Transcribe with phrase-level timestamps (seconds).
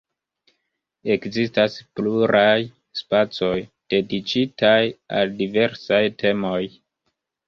[1.15, 2.55] Ekzistas pluraj
[3.01, 3.51] spacoj,
[3.95, 4.79] dediĉitaj
[5.19, 6.63] al diversaj temoj.